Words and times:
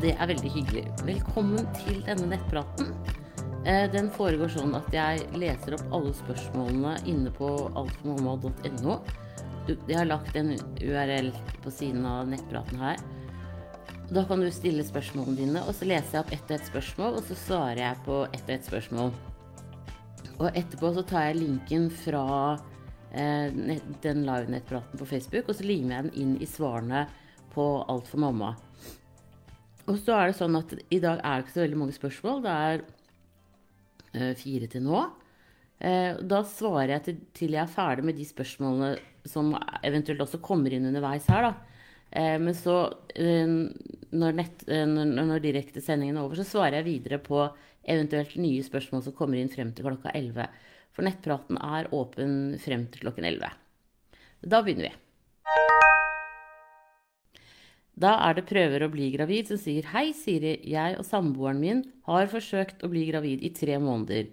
det 0.00 0.14
er 0.16 0.30
veldig 0.30 0.50
hyggelig. 0.54 0.82
Velkommen 1.04 1.66
til 1.76 1.98
denne 2.06 2.30
nettpraten. 2.30 2.94
Eh, 3.68 3.84
Den 3.92 4.08
foregår 4.14 4.48
sånn 4.48 4.72
at 4.78 4.88
jeg 4.94 5.26
leser 5.36 5.76
opp 5.76 5.92
alle 5.92 6.12
spørsmålene 6.16 6.94
inne 7.10 7.32
på 7.36 7.48
altformamma.no. 7.76 8.96
Jeg 9.68 9.98
har 9.98 10.08
lagt 10.08 10.36
en 10.40 10.54
URL 10.80 11.28
på 11.60 11.72
siden 11.74 12.06
av 12.08 12.30
nettpraten 12.32 12.80
her. 12.80 13.02
Da 14.10 14.24
kan 14.26 14.40
du 14.40 14.48
stille 14.50 14.86
spørsmålene 14.86 15.36
dine, 15.36 15.64
og 15.68 15.76
så 15.76 15.86
leser 15.90 16.16
jeg 16.16 16.24
opp 16.24 16.32
ett 16.34 16.48
og 16.48 16.56
ett 16.56 16.72
spørsmål, 16.72 17.20
og 17.20 17.28
så 17.28 17.36
svarer 17.42 17.82
jeg 17.84 18.00
på 18.08 18.22
ett 18.30 18.46
og 18.46 18.54
ett 18.56 18.70
spørsmål. 18.70 19.12
Og 20.40 20.48
etterpå 20.56 20.94
så 20.96 21.04
tar 21.04 21.28
jeg 21.28 21.42
linken 21.42 21.90
fra 21.92 22.24
eh, 23.12 23.52
den 24.00 24.24
live-nettpraten 24.24 24.96
på 24.96 25.12
Facebook, 25.12 25.52
og 25.52 25.60
så 25.60 25.68
limer 25.68 25.98
jeg 25.98 26.08
den 26.08 26.18
inn 26.24 26.34
i 26.40 26.48
svarene 26.48 27.04
på 27.52 27.68
Alt 27.84 28.08
for 28.08 28.24
mamma. 28.24 28.54
Og 29.90 29.98
så 29.98 30.14
er 30.14 30.30
det 30.30 30.38
sånn 30.38 30.58
at 30.58 30.74
i 30.92 31.00
dag 31.02 31.18
er 31.18 31.40
det 31.40 31.46
ikke 31.46 31.56
så 31.56 31.64
veldig 31.64 31.80
mange 31.80 31.96
spørsmål. 31.96 32.42
Det 32.44 32.52
er 32.66 32.84
eh, 34.14 34.34
fire 34.38 34.68
til 34.70 34.84
nå. 34.86 35.00
Eh, 35.80 36.20
da 36.30 36.42
svarer 36.46 36.94
jeg 36.96 37.06
til, 37.06 37.18
til 37.40 37.56
jeg 37.56 37.64
er 37.64 37.72
ferdig 37.72 38.06
med 38.06 38.18
de 38.20 38.26
spørsmålene 38.28 38.92
som 39.28 39.50
eventuelt 39.86 40.22
også 40.22 40.40
kommer 40.44 40.72
inn 40.72 40.86
underveis 40.88 41.26
her, 41.32 41.48
da. 41.48 41.82
Eh, 42.10 42.36
men 42.42 42.54
så, 42.56 42.76
når, 43.16 44.38
nett, 44.38 44.64
når, 44.68 45.12
når 45.18 45.44
direktesendingen 45.44 46.20
er 46.20 46.24
over, 46.24 46.38
så 46.38 46.46
svarer 46.46 46.80
jeg 46.80 46.88
videre 46.90 47.20
på 47.22 47.42
eventuelt 47.90 48.36
nye 48.38 48.62
spørsmål 48.62 49.06
som 49.06 49.16
kommer 49.16 49.40
inn 49.40 49.50
frem 49.50 49.74
til 49.74 49.88
klokka 49.88 50.14
11. 50.14 50.46
For 50.94 51.06
nettpraten 51.06 51.58
er 51.58 51.90
åpen 51.96 52.58
frem 52.62 52.86
til 52.92 53.06
klokken 53.08 53.26
11. 53.26 53.54
Da 54.50 54.62
begynner 54.62 54.90
vi. 54.90 55.79
Da 58.00 58.14
er 58.24 58.38
det 58.38 58.46
prøver 58.48 58.80
å 58.80 58.88
bli 58.88 59.10
gravid 59.12 59.50
som 59.50 59.58
sier 59.60 59.84
Hei, 59.92 60.14
Siri. 60.16 60.54
Jeg 60.64 60.96
og 60.96 61.04
samboeren 61.04 61.58
min 61.60 61.82
har 62.08 62.30
forsøkt 62.32 62.80
å 62.80 62.88
bli 62.88 63.02
gravid 63.10 63.42
i 63.44 63.50
tre 63.52 63.76
måneder. 63.76 64.30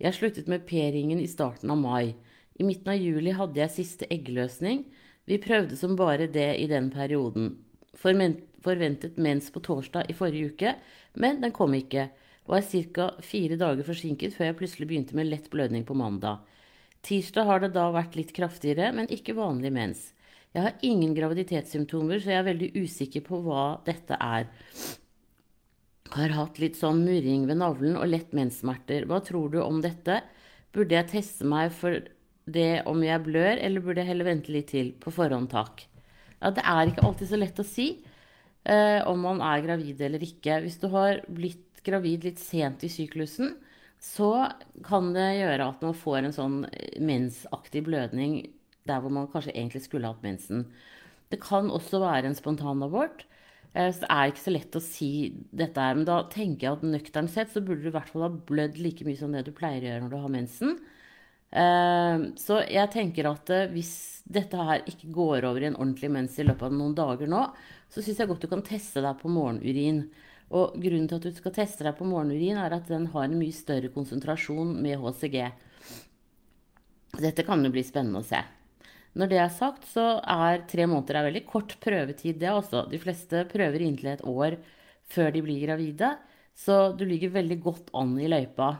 Jeg 0.00 0.16
sluttet 0.16 0.46
med 0.48 0.64
p-ringen 0.68 1.20
i 1.20 1.28
starten 1.28 1.68
av 1.74 1.76
mai. 1.82 2.14
I 2.56 2.64
midten 2.64 2.94
av 2.94 2.96
juli 2.96 3.34
hadde 3.36 3.60
jeg 3.60 3.74
siste 3.74 4.08
eggløsning. 4.08 4.86
Vi 5.28 5.36
prøvde 5.42 5.76
som 5.76 5.98
bare 6.00 6.30
det 6.32 6.54
i 6.62 6.68
den 6.70 6.88
perioden. 6.94 7.58
Forventet 8.00 9.20
mens 9.20 9.50
på 9.52 9.60
torsdag 9.68 10.08
i 10.08 10.16
forrige 10.16 10.54
uke, 10.54 10.72
men 11.20 11.42
den 11.44 11.52
kom 11.52 11.76
ikke. 11.76 12.08
Var 12.48 12.64
ca. 12.64 13.10
fire 13.20 13.58
dager 13.60 13.84
forsinket 13.84 14.32
før 14.32 14.48
jeg 14.48 14.58
plutselig 14.62 14.88
begynte 14.88 15.18
med 15.18 15.28
lett 15.28 15.50
blødning 15.52 15.84
på 15.84 15.98
mandag. 15.98 16.40
Tirsdag 17.04 17.44
har 17.44 17.60
det 17.60 17.74
da 17.76 17.90
vært 17.92 18.16
litt 18.16 18.32
kraftigere, 18.32 18.94
men 18.96 19.12
ikke 19.12 19.36
vanlig 19.36 19.74
mens. 19.76 20.08
Jeg 20.50 20.64
har 20.64 20.80
ingen 20.82 21.12
graviditetssymptomer, 21.14 22.18
så 22.18 22.32
jeg 22.32 22.40
er 22.40 22.48
veldig 22.48 22.70
usikker 22.82 23.22
på 23.26 23.38
hva 23.44 23.64
dette 23.86 24.16
er. 24.18 24.48
Har 26.10 26.34
hatt 26.34 26.58
litt 26.58 26.78
sånn 26.78 27.04
murring 27.06 27.44
ved 27.46 27.60
navlen 27.60 27.94
og 27.94 28.10
lett 28.10 28.34
menssmerter. 28.34 29.06
Hva 29.06 29.20
tror 29.22 29.52
du 29.52 29.60
om 29.62 29.78
dette? 29.84 30.18
Burde 30.74 30.98
jeg 30.98 31.10
teste 31.12 31.46
meg 31.46 31.70
for 31.74 32.02
det 32.50 32.82
om 32.90 32.98
jeg 33.06 33.22
blør, 33.22 33.62
eller 33.62 33.84
burde 33.84 34.02
jeg 34.02 34.10
heller 34.10 34.26
vente 34.32 34.50
litt 34.50 34.72
til? 34.74 34.90
På 34.98 35.14
forhånd, 35.14 35.52
takk. 35.54 35.86
Ja, 36.40 36.50
det 36.56 36.66
er 36.66 36.90
ikke 36.90 37.06
alltid 37.06 37.30
så 37.30 37.38
lett 37.38 37.62
å 37.62 37.66
si 37.66 37.88
eh, 38.64 39.00
om 39.06 39.22
man 39.22 39.42
er 39.44 39.62
gravid 39.62 40.02
eller 40.02 40.24
ikke. 40.24 40.62
Hvis 40.64 40.80
du 40.82 40.88
har 40.90 41.22
blitt 41.30 41.84
gravid 41.86 42.26
litt 42.26 42.42
sent 42.42 42.82
i 42.82 42.90
syklusen, 42.90 43.54
så 44.02 44.48
kan 44.82 45.12
det 45.14 45.28
gjøre 45.44 45.68
at 45.76 45.84
man 45.84 45.94
får 45.94 46.24
en 46.24 46.34
sånn 46.34 46.62
mensaktig 47.04 47.84
blødning 47.86 48.40
der 48.88 49.00
hvor 49.02 49.12
man 49.12 49.28
kanskje 49.32 49.54
egentlig 49.54 49.82
skulle 49.84 50.08
hatt 50.10 50.22
mensen. 50.24 50.66
Det 51.30 51.40
kan 51.42 51.70
også 51.70 52.00
være 52.02 52.30
en 52.30 52.34
spontanabort. 52.38 53.24
Eh, 53.74 53.90
Så 53.92 54.00
det 54.02 54.10
er 54.10 54.30
ikke 54.30 54.44
så 54.46 54.54
lett 54.54 54.76
å 54.78 54.82
si 54.82 55.10
dette 55.52 55.80
her, 55.80 55.94
men 55.94 56.04
da 56.08 56.22
tenker 56.32 56.66
jeg 56.66 56.72
at 56.78 56.82
nøkternt 56.86 57.30
sett 57.30 57.52
så 57.52 57.62
burde 57.62 57.82
du 57.84 57.88
i 57.90 57.94
hvert 57.94 58.08
fall 58.10 58.26
ha 58.26 58.30
blødd 58.30 58.78
like 58.82 59.04
mye 59.06 59.16
som 59.18 59.32
det 59.32 59.44
du 59.46 59.52
pleier 59.52 59.82
å 59.84 59.90
gjøre 59.90 60.02
når 60.06 60.10
du 60.10 60.18
har 60.24 60.34
mensen. 60.36 60.78
Eh, 61.52 62.18
Så 62.38 62.60
jeg 62.70 62.90
tenker 62.94 63.26
at 63.30 63.50
eh, 63.50 63.68
hvis 63.74 64.22
dette 64.30 64.56
her 64.56 64.82
ikke 64.86 65.10
går 65.14 65.44
over 65.48 65.62
i 65.62 65.70
en 65.70 65.78
ordentlig 65.78 66.10
mens 66.10 66.38
i 66.38 66.46
løpet 66.46 66.62
av 66.70 66.74
noen 66.74 66.94
dager 66.98 67.26
nå, 67.30 67.44
så 67.90 68.02
syns 68.02 68.18
jeg 68.22 68.28
godt 68.30 68.42
du 68.46 68.50
kan 68.50 68.62
teste 68.66 69.02
deg 69.02 69.18
på 69.22 69.30
morgenurin. 69.30 70.04
Og 70.50 70.74
grunnen 70.82 71.06
til 71.08 71.18
at 71.20 71.26
du 71.26 71.32
skal 71.34 71.54
teste 71.54 71.84
deg 71.86 71.94
på 71.98 72.06
morgenurin, 72.10 72.58
er 72.58 72.74
at 72.74 72.88
den 72.90 73.06
har 73.12 73.24
en 73.28 73.38
mye 73.38 73.54
større 73.54 73.90
konsentrasjon 73.94 74.74
med 74.82 74.98
HCG. 74.98 75.36
Dette 77.22 77.44
kan 77.46 77.62
jo 77.64 77.70
bli 77.74 77.82
spennende 77.86 78.22
å 78.22 78.26
se. 78.26 78.40
Når 79.18 79.30
det 79.30 79.40
er 79.42 79.50
sagt, 79.50 79.88
så 79.90 80.20
er 80.22 80.62
tre 80.70 80.86
måneder 80.86 81.18
er 81.18 81.26
veldig 81.30 81.42
kort 81.48 81.74
prøvetid, 81.82 82.38
det 82.38 82.52
også. 82.52 82.84
De 82.90 83.00
fleste 83.02 83.42
prøver 83.50 83.82
inntil 83.82 84.12
et 84.12 84.22
år 84.22 84.58
før 85.10 85.32
de 85.34 85.42
blir 85.42 85.64
gravide, 85.64 86.12
så 86.54 86.92
du 86.94 87.02
ligger 87.08 87.34
veldig 87.34 87.58
godt 87.64 87.90
an 87.98 88.14
i 88.22 88.30
løypa. 88.30 88.70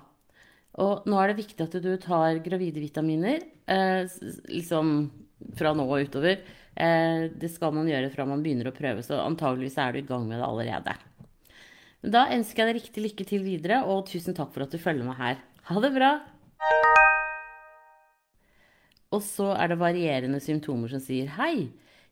Og 0.79 1.09
nå 1.11 1.19
er 1.19 1.33
det 1.33 1.41
viktig 1.41 1.67
at 1.67 1.75
du 1.83 1.91
tar 1.99 2.39
gravide 2.45 2.83
vitaminer, 2.83 3.43
eh, 3.67 4.07
liksom 4.47 5.11
fra 5.59 5.75
nå 5.75 5.89
og 5.89 6.07
utover. 6.07 6.39
Eh, 6.77 7.27
det 7.35 7.51
skal 7.51 7.75
man 7.75 7.91
gjøre 7.91 8.13
fra 8.15 8.29
man 8.29 8.45
begynner 8.45 8.71
å 8.71 8.77
prøve, 8.77 9.03
så 9.03 9.19
antageligvis 9.25 9.79
er 9.83 9.93
du 9.93 10.03
i 10.05 10.07
gang 10.07 10.29
med 10.29 10.39
det 10.39 10.47
allerede. 10.47 10.95
Da 12.01 12.29
ønsker 12.33 12.63
jeg 12.63 12.71
deg 12.71 12.79
riktig 12.81 13.05
lykke 13.09 13.27
til 13.29 13.45
videre, 13.45 13.83
og 13.85 14.07
tusen 14.09 14.37
takk 14.37 14.55
for 14.55 14.65
at 14.65 14.73
du 14.73 14.79
følger 14.79 15.05
meg 15.05 15.19
her. 15.19 15.43
Ha 15.69 15.83
det 15.83 15.97
bra! 15.99 16.15
Og 19.11 19.23
så 19.27 19.49
er 19.57 19.73
det 19.73 19.81
varierende 19.81 20.41
symptomer 20.43 20.93
som 20.93 21.03
sier 21.03 21.33
hei. 21.39 21.71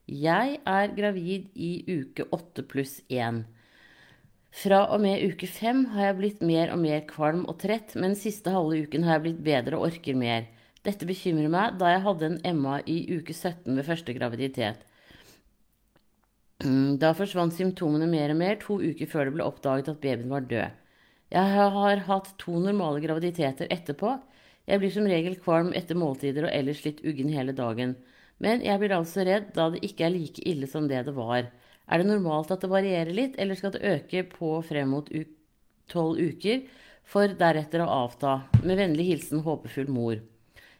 Jeg 0.09 0.59
er 0.67 0.93
gravid 0.97 1.47
i 1.55 1.71
uke 1.87 2.25
8 2.35 2.65
pluss 2.67 2.97
1. 3.07 3.43
Fra 4.59 4.79
og 4.89 5.03
med 5.03 5.21
uke 5.29 5.47
5 5.47 5.83
har 5.93 6.09
jeg 6.09 6.17
blitt 6.17 6.41
mer 6.41 6.73
og 6.73 6.81
mer 6.81 7.03
kvalm 7.07 7.45
og 7.45 7.59
trett, 7.61 7.93
men 7.95 8.17
siste 8.17 8.51
halve 8.51 8.81
uken 8.87 9.05
har 9.05 9.19
jeg 9.19 9.25
blitt 9.27 9.43
bedre 9.45 9.77
og 9.77 9.91
orker 9.91 10.17
mer. 10.17 10.47
Dette 10.83 11.05
bekymrer 11.05 11.51
meg, 11.51 11.77
da 11.79 11.93
jeg 11.93 12.03
hadde 12.07 12.29
en 12.29 12.59
MA 12.63 12.79
i 12.89 13.01
uke 13.19 13.35
17 13.35 13.77
ved 13.77 13.85
første 13.85 14.15
graviditet. 14.17 14.85
Da 16.99 17.13
forsvant 17.15 17.55
symptomene 17.55 18.07
mer 18.09 18.33
og 18.33 18.39
mer 18.41 18.57
to 18.59 18.79
uker 18.81 19.07
før 19.07 19.29
det 19.29 19.35
ble 19.37 19.45
oppdaget 19.47 19.93
at 19.93 20.01
babyen 20.03 20.33
var 20.33 20.47
død. 20.49 20.73
Jeg 21.29 21.53
har 21.77 22.01
hatt 22.09 22.33
to 22.41 22.57
normale 22.59 22.99
graviditeter 23.03 23.69
etterpå. 23.71 24.17
Jeg 24.69 24.81
blir 24.81 24.93
som 24.93 25.07
regel 25.09 25.37
kvalm 25.41 25.71
etter 25.77 25.97
måltider 25.97 26.45
og 26.45 26.53
ellers 26.53 26.83
litt 26.85 27.01
uggen 27.01 27.31
hele 27.33 27.55
dagen. 27.57 27.95
Men 28.39 28.61
jeg 28.63 28.79
blir 28.79 28.93
altså 28.95 29.25
redd 29.25 29.49
da 29.55 29.71
det 29.73 29.81
ikke 29.87 30.05
er 30.05 30.13
like 30.13 30.43
ille 30.47 30.69
som 30.69 30.85
det 30.87 31.01
det 31.07 31.15
var. 31.17 31.49
Er 31.89 31.99
det 31.99 32.07
normalt 32.07 32.51
at 32.53 32.61
det 32.61 32.69
varierer 32.69 33.15
litt, 33.15 33.39
eller 33.41 33.57
skal 33.57 33.73
det 33.73 33.81
øke 33.95 34.23
på 34.29 34.51
frem 34.67 34.93
mot 34.93 35.09
tolv 35.89 36.21
uker, 36.21 36.61
for 37.09 37.33
deretter 37.33 37.81
å 37.81 37.89
avta? 38.05 38.35
Med 38.61 38.77
vennlig 38.77 39.07
hilsen 39.09 39.41
håpefull 39.43 39.89
mor. 39.89 40.21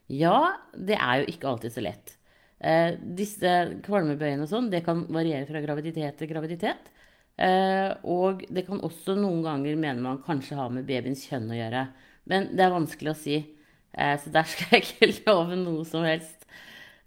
Ja, 0.09 0.59
det 0.77 1.00
er 1.01 1.23
jo 1.23 1.33
ikke 1.33 1.50
alltid 1.50 1.73
så 1.73 1.83
lett. 1.83 2.16
Eh, 2.59 2.94
disse 3.17 3.56
kvalmebøyene 3.85 4.45
og 4.45 4.51
sånn, 4.51 4.69
det 4.69 4.83
kan 4.85 5.06
variere 5.09 5.47
fra 5.50 5.61
graviditet 5.66 6.21
til 6.21 6.29
graviditet. 6.29 6.94
Eh, 7.39 7.89
og 8.06 8.44
det 8.51 8.66
kan 8.67 8.81
også 8.85 9.16
noen 9.17 9.41
ganger 9.45 9.79
mene 9.79 10.03
man 10.03 10.21
kanskje 10.25 10.57
har 10.59 10.69
med 10.73 10.85
babyens 10.85 11.25
kjønn 11.29 11.50
å 11.50 11.57
gjøre. 11.57 11.88
Men 12.29 12.51
det 12.53 12.66
er 12.66 12.75
vanskelig 12.75 13.13
å 13.16 13.17
si. 13.17 13.39
Eh, 13.94 14.16
så 14.22 14.31
der 14.33 14.47
skal 14.50 14.77
jeg 14.77 14.88
ikke 14.88 15.11
love 15.27 15.57
noe 15.59 15.85
som 15.88 16.05
helst. 16.07 16.47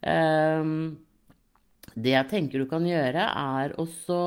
Eh, 0.03 0.67
det 1.93 2.15
jeg 2.15 2.31
tenker 2.31 2.63
du 2.63 2.69
kan 2.71 2.87
gjøre, 2.89 3.27
er 3.29 3.75
også 3.81 4.21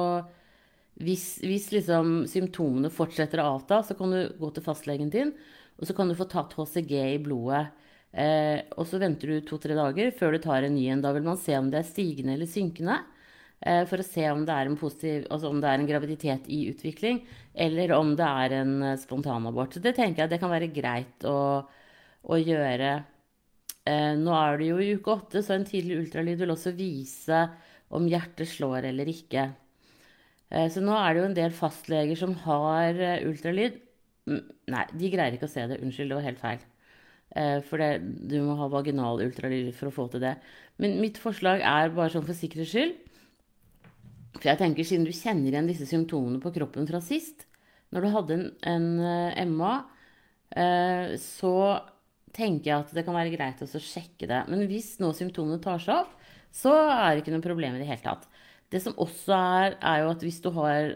hvis, 1.04 1.42
hvis 1.44 1.72
liksom 1.74 2.22
symptomene 2.32 2.92
fortsetter 2.94 3.42
å 3.44 3.56
avta, 3.58 3.82
så 3.84 3.98
kan 4.00 4.14
du 4.14 4.20
gå 4.40 4.52
til 4.56 4.64
fastlegen 4.64 5.10
din, 5.12 5.34
og 5.76 5.90
så 5.90 5.96
kan 5.98 6.08
du 6.08 6.16
få 6.16 6.28
tatt 6.32 6.56
HCG 6.56 6.94
i 7.02 7.20
blodet. 7.24 7.66
Eh, 8.16 8.62
og 8.80 8.88
så 8.88 9.00
venter 9.02 9.28
du 9.28 9.42
to-tre 9.44 9.76
dager 9.76 10.14
før 10.16 10.36
du 10.36 10.40
tar 10.46 10.64
en 10.64 10.76
ny 10.78 10.86
en. 10.94 11.02
Da 11.04 11.12
vil 11.16 11.26
man 11.26 11.40
se 11.42 11.58
om 11.60 11.68
det 11.72 11.82
er 11.82 11.90
stigende 11.90 12.38
eller 12.38 12.48
synkende. 12.48 13.02
Eh, 13.60 13.84
for 13.90 14.00
å 14.00 14.06
se 14.08 14.24
om 14.32 14.46
det 14.48 14.56
positiv, 14.80 15.26
altså 15.32 15.50
om 15.50 15.60
det 15.60 15.68
er 15.72 15.82
en 15.82 15.90
graviditet 15.90 16.48
i 16.48 16.66
utvikling, 16.70 17.24
eller 17.54 17.92
om 17.96 18.14
det 18.16 18.28
er 18.28 18.56
en 18.62 18.76
eh, 18.84 19.00
spontanabort. 19.02 19.76
Så 19.76 19.84
det 19.84 19.96
tenker 19.98 20.24
jeg 20.24 20.36
det 20.36 20.40
kan 20.40 20.54
være 20.54 20.72
greit 20.76 21.28
å, 21.28 21.38
å 22.26 22.40
gjøre. 22.42 22.94
Eh, 23.86 24.14
nå 24.18 24.34
er 24.38 24.58
det 24.62 24.70
jo 24.72 24.80
i 24.82 24.94
uke 24.98 25.14
åtte, 25.14 25.44
så 25.46 25.56
en 25.56 25.68
tidlig 25.68 26.00
ultralyd 26.04 26.42
vil 26.42 26.54
også 26.56 26.74
vise 26.78 27.44
om 27.96 28.08
hjertet 28.10 28.50
slår 28.50 28.90
eller 28.92 29.10
ikke. 29.12 29.50
Eh, 30.52 30.68
så 30.72 30.82
nå 30.84 30.94
er 30.98 31.14
det 31.14 31.22
jo 31.22 31.28
en 31.30 31.38
del 31.40 31.56
fastleger 31.56 32.20
som 32.20 32.36
har 32.46 32.98
eh, 33.02 33.26
ultralyd. 33.28 33.80
Mm, 34.30 34.42
Nei, 34.74 34.86
de 34.98 35.12
greier 35.14 35.38
ikke 35.38 35.50
å 35.50 35.54
se 35.54 35.66
det. 35.70 35.80
Unnskyld, 35.86 36.12
det 36.12 36.20
var 36.20 36.28
helt 36.30 36.42
feil. 36.42 36.66
Eh, 37.36 37.60
For 37.68 37.82
det, 37.82 37.92
du 38.32 38.38
må 38.46 38.58
ha 38.62 38.70
vaginal 38.72 39.22
ultralyd 39.26 39.74
for 39.78 39.90
å 39.92 39.96
få 39.96 40.08
til 40.14 40.24
det. 40.26 40.36
Men 40.82 41.00
mitt 41.02 41.20
forslag 41.22 41.64
er 41.66 41.94
bare 41.96 42.14
sånn 42.14 42.26
for 42.28 42.38
sikkerhets 42.38 42.74
skyld. 42.76 42.96
For 44.36 44.50
jeg 44.52 44.60
tenker, 44.60 44.88
siden 44.88 45.06
du 45.08 45.14
kjenner 45.16 45.54
igjen 45.54 45.70
disse 45.70 45.88
symptomene 45.90 46.42
på 46.44 46.52
kroppen 46.56 46.88
fra 46.90 47.00
sist, 47.04 47.46
når 47.96 48.04
du 48.06 48.10
hadde 48.12 48.36
en, 48.36 48.48
en 48.68 48.88
eh, 49.08 49.46
MA, 49.48 49.74
eh, 50.60 51.16
så 51.22 51.54
tenker 52.36 52.72
jeg 52.72 52.84
at 52.84 52.96
det 52.96 53.06
kan 53.08 53.16
være 53.16 53.34
greit 53.34 53.62
å 53.64 53.68
sjekke 53.70 54.28
det. 54.30 54.42
Men 54.52 54.66
hvis 54.70 54.96
nå 55.02 55.12
symptomene 55.16 55.62
tar 55.64 55.82
seg 55.84 56.04
opp, 56.04 56.16
så 56.56 56.74
er 56.76 57.14
det 57.14 57.24
ikke 57.24 57.36
noe 57.36 57.44
problem 57.44 57.78
i 57.78 57.84
det 57.84 57.90
hele 57.90 58.04
tatt. 58.04 58.28
Det 58.72 58.82
som 58.84 58.98
også 59.02 59.36
er, 59.36 59.78
er 59.80 60.04
jo 60.04 60.12
at 60.12 60.26
hvis 60.26 60.42
du 60.44 60.50
har 60.56 60.96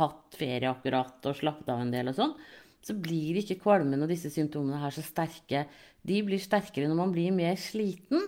hatt 0.00 0.38
ferie 0.38 0.70
akkurat 0.70 1.26
og 1.28 1.38
slappet 1.38 1.70
av 1.72 1.82
en 1.82 1.92
del 1.92 2.10
og 2.10 2.16
sånn, 2.16 2.34
så 2.80 2.96
blir 2.96 3.36
ikke 3.40 3.58
kvalmen 3.60 4.00
og 4.00 4.10
disse 4.10 4.30
symptomene 4.32 4.80
her 4.80 4.94
så 4.94 5.04
sterke. 5.04 5.66
De 6.06 6.20
blir 6.24 6.40
sterkere 6.40 6.88
når 6.88 7.00
man 7.02 7.14
blir 7.14 7.34
mer 7.34 7.58
sliten. 7.60 8.22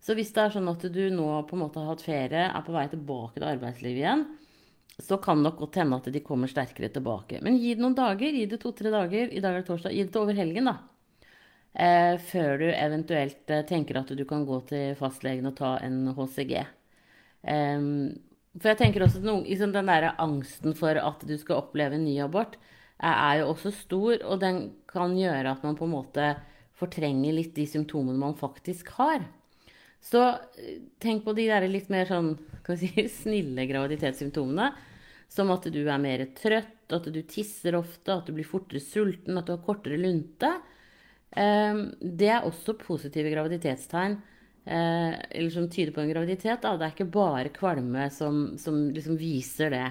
Så 0.00 0.14
hvis 0.16 0.30
det 0.32 0.44
er 0.44 0.54
sånn 0.54 0.70
at 0.70 0.86
du 0.94 1.02
nå 1.12 1.28
på 1.48 1.56
en 1.56 1.64
måte 1.66 1.82
har 1.82 1.92
hatt 1.92 2.04
ferie, 2.06 2.46
er 2.48 2.64
på 2.64 2.74
vei 2.74 2.86
tilbake 2.88 3.40
til 3.40 3.48
arbeidslivet 3.50 4.00
igjen, 4.00 4.24
så 4.98 5.18
kan 5.22 5.38
det 5.38 5.50
nok 5.50 5.58
godt 5.60 5.78
hende 5.78 5.98
at 6.00 6.08
de 6.14 6.22
kommer 6.24 6.50
sterkere 6.50 6.90
tilbake. 6.94 7.42
Men 7.44 7.58
gi 7.60 7.74
det 7.76 7.84
noen 7.84 7.98
dager. 7.98 8.34
Gi 8.34 8.46
det 8.50 8.58
to-tre 8.62 8.90
dager. 8.94 9.28
I 9.30 9.42
dag 9.42 9.54
er 9.54 9.62
det 9.62 9.68
torsdag. 9.68 9.94
Gi 9.94 10.06
det 10.06 10.14
til 10.14 10.24
over 10.24 10.38
helgen, 10.38 10.70
da. 10.70 10.78
Eh, 11.78 12.14
før 12.18 12.58
du 12.58 12.66
eventuelt 12.72 13.50
eh, 13.54 13.62
tenker 13.66 14.00
at 14.00 14.10
du 14.10 14.24
kan 14.26 14.42
gå 14.46 14.56
til 14.66 14.96
fastlegen 14.98 15.46
og 15.46 15.54
ta 15.60 15.76
en 15.86 16.08
HCG. 16.16 16.56
Um, 17.46 18.16
for 18.58 18.72
jeg 18.72 18.80
tenker 18.80 19.04
også 19.04 19.20
at 19.20 19.28
noen, 19.28 19.44
liksom 19.46 19.70
den 19.76 19.86
der 19.86 20.08
angsten 20.18 20.74
for 20.74 20.98
at 20.98 21.22
du 21.22 21.36
skal 21.38 21.60
oppleve 21.60 21.94
en 21.94 22.06
ny 22.08 22.16
abort, 22.24 22.56
er, 22.98 23.14
er 23.14 23.34
jo 23.40 23.52
også 23.52 23.70
stor, 23.76 24.16
og 24.26 24.40
den 24.42 24.62
kan 24.90 25.14
gjøre 25.14 25.52
at 25.54 25.62
man 25.62 25.78
på 25.78 25.86
en 25.86 25.94
måte 25.94 26.32
fortrenger 26.78 27.36
litt 27.36 27.54
de 27.54 27.66
symptomene 27.70 28.18
man 28.18 28.34
faktisk 28.38 28.90
har. 28.98 29.22
Så 30.02 30.24
eh, 30.58 30.80
tenk 31.02 31.22
på 31.26 31.34
de 31.38 31.46
der 31.46 31.66
litt 31.70 31.90
mer 31.94 32.10
sånn 32.10 32.34
si, 32.74 32.90
snille 33.20 33.68
graviditetssymptomene. 33.70 34.72
Som 35.28 35.52
at 35.52 35.66
du 35.68 35.82
er 35.84 36.00
mer 36.00 36.24
trøtt, 36.34 36.88
at 36.96 37.06
du 37.12 37.20
tisser 37.28 37.76
ofte, 37.76 38.14
at 38.14 38.26
du 38.26 38.32
blir 38.32 38.48
fortere 38.48 38.80
sulten, 38.80 39.36
at 39.36 39.44
du 39.44 39.52
har 39.52 39.62
kortere 39.62 39.98
lunte. 40.00 40.54
Ehm, 41.36 41.88
det 42.00 42.30
er 42.32 42.46
også 42.46 42.76
positive 42.80 43.30
graviditetstegn 43.34 44.16
eh, 44.64 45.14
eller 45.14 45.50
som 45.52 45.68
tyder 45.70 45.92
på 45.92 46.02
en 46.04 46.12
graviditet. 46.12 46.62
Da. 46.62 46.76
Det 46.76 46.86
er 46.86 46.94
ikke 46.94 47.16
bare 47.18 47.54
kvalme 47.54 48.08
som, 48.14 48.58
som 48.60 48.86
liksom 48.94 49.18
viser 49.20 49.74
det. 49.74 49.86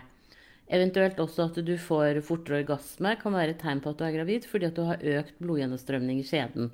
Eventuelt 0.67 1.19
også 1.23 1.47
at 1.47 1.59
du 1.63 1.75
får 1.79 2.19
fortere 2.27 2.63
orgasme 2.63 3.13
kan 3.21 3.35
være 3.35 3.55
et 3.55 3.61
tegn 3.61 3.79
på 3.83 3.93
at 3.93 3.99
du 3.99 4.07
er 4.07 4.17
gravid, 4.17 4.47
fordi 4.49 4.67
at 4.67 4.75
du 4.75 4.83
har 4.89 5.03
økt 5.21 5.37
blodgjennomstrømning 5.39 6.19
i 6.19 6.27
skjeden. 6.27 6.73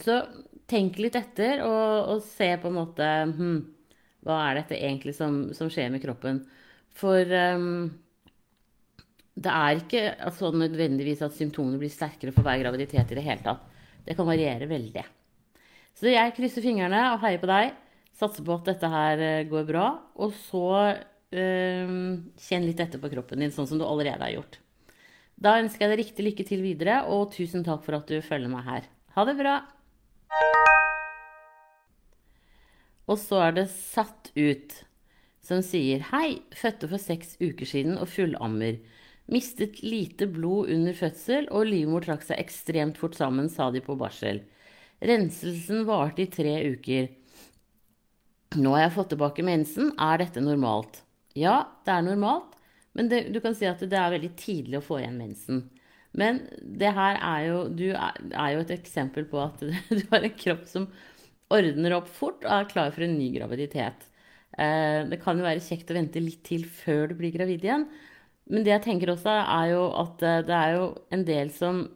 Så 0.00 0.22
tenk 0.70 0.96
litt 1.00 1.16
etter 1.18 1.64
og, 1.66 2.14
og 2.14 2.22
se 2.24 2.48
på 2.60 2.70
en 2.70 2.76
måte 2.76 3.04
hm, 3.32 3.58
Hva 4.26 4.36
er 4.48 4.58
dette 4.58 4.76
egentlig 4.76 5.14
som, 5.16 5.46
som 5.56 5.70
skjer 5.72 5.92
med 5.92 6.02
kroppen? 6.02 6.42
For 6.98 7.30
um, 7.56 7.88
det 9.38 9.52
er 9.54 9.78
ikke 9.78 10.02
altså, 10.26 10.50
nødvendigvis 10.50 11.22
at 11.24 11.36
symptomene 11.36 11.78
blir 11.80 11.92
sterkere 11.92 12.34
for 12.34 12.46
hver 12.46 12.60
graviditet 12.64 13.12
i 13.12 13.18
det 13.18 13.24
hele 13.24 13.44
tatt. 13.44 13.77
Det 14.08 14.16
kan 14.16 14.24
variere 14.24 14.64
veldig. 14.70 15.02
Så 15.98 16.08
jeg 16.08 16.32
krysser 16.32 16.64
fingrene 16.64 17.02
og 17.12 17.20
heier 17.20 17.40
på 17.42 17.50
deg. 17.50 17.74
Satser 18.16 18.46
på 18.46 18.54
at 18.56 18.70
dette 18.70 18.88
her 18.88 19.20
eh, 19.20 19.46
går 19.50 19.66
bra. 19.68 19.88
Og 20.16 20.32
så 20.48 20.64
øh, 21.36 21.90
kjenn 22.40 22.64
litt 22.64 22.80
etter 22.80 23.02
på 23.02 23.10
kroppen 23.12 23.44
din, 23.44 23.52
sånn 23.52 23.68
som 23.68 23.80
du 23.80 23.84
allerede 23.84 24.24
har 24.24 24.32
gjort. 24.38 24.56
Da 25.38 25.58
ønsker 25.60 25.84
jeg 25.84 25.92
deg 25.92 26.00
riktig 26.00 26.24
lykke 26.24 26.46
til 26.48 26.64
videre, 26.64 27.02
og 27.12 27.34
tusen 27.36 27.66
takk 27.66 27.84
for 27.84 27.98
at 27.98 28.08
du 28.08 28.16
følger 28.24 28.50
meg 28.50 28.64
her. 28.66 28.88
Ha 29.14 29.26
det 29.28 29.36
bra! 29.38 29.58
Og 33.08 33.20
så 33.20 33.42
er 33.44 33.58
det 33.60 33.68
satt 33.72 34.32
ut, 34.36 34.72
som 35.44 35.60
sier 35.64 36.02
Hei, 36.10 36.40
fødte 36.56 36.88
for 36.88 37.00
seks 37.00 37.36
uker 37.44 37.68
siden 37.68 38.00
og 38.00 38.08
fullammer. 38.12 38.80
Mistet 39.28 39.82
lite 39.84 40.26
blod 40.32 40.70
under 40.72 40.96
fødsel, 40.96 41.50
og 41.52 41.68
livmor 41.68 42.04
trakk 42.06 42.24
seg 42.24 42.40
ekstremt 42.40 43.00
fort 43.00 43.18
sammen, 43.18 43.50
sa 43.52 43.68
de 43.74 43.82
på 43.84 43.96
barsel. 44.00 44.40
Renselsen 45.04 45.84
varte 45.88 46.24
i 46.24 46.30
tre 46.32 46.54
uker. 46.72 47.10
Nå 48.56 48.72
har 48.72 48.86
jeg 48.86 48.94
fått 48.96 49.12
tilbake 49.12 49.44
mensen, 49.44 49.92
er 50.00 50.22
dette 50.22 50.40
normalt? 50.40 51.02
Ja, 51.36 51.60
det 51.84 51.92
er 51.92 52.06
normalt, 52.06 52.56
men 52.96 53.10
det, 53.12 53.26
du 53.34 53.42
kan 53.44 53.54
si 53.54 53.68
at 53.68 53.84
det 53.84 53.98
er 54.00 54.14
veldig 54.16 54.32
tidlig 54.40 54.80
å 54.80 54.86
få 54.86 55.02
igjen 55.02 55.20
mensen. 55.20 55.66
Men 56.16 56.40
det 56.62 56.94
her 56.96 57.20
er 57.20 57.44
jo, 57.50 57.58
du 57.68 57.86
er, 57.92 58.48
jo 58.54 58.64
et 58.64 58.72
eksempel 58.78 59.28
på 59.28 59.42
at 59.44 59.60
du 59.98 60.02
har 60.08 60.24
en 60.24 60.38
kropp 60.40 60.64
som 60.70 60.88
ordner 61.52 61.96
opp 61.96 62.08
fort 62.12 62.44
og 62.46 62.52
er 62.52 62.70
klar 62.72 62.92
for 62.94 63.04
en 63.04 63.18
ny 63.18 63.28
graviditet. 63.36 64.08
Eh, 64.56 65.04
det 65.08 65.20
kan 65.22 65.38
jo 65.38 65.46
være 65.46 65.64
kjekt 65.64 65.92
å 65.92 65.96
vente 65.96 66.22
litt 66.22 66.40
til 66.48 66.64
før 66.64 67.12
du 67.12 67.18
blir 67.20 67.36
gravid 67.36 67.64
igjen. 67.68 67.86
Men 68.48 68.64
det 68.64 68.72
jeg 68.72 68.84
tenker 68.86 69.12
også, 69.12 69.34
er 69.42 69.70
jo 69.74 69.86
at 70.00 70.24
eh, 70.24 70.42
det 70.48 70.56
er 70.56 70.76
jo 70.78 70.90
en 71.14 71.24
del 71.28 71.52
som 71.54 71.86